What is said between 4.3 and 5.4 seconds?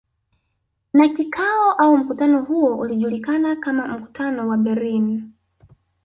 wa Berlini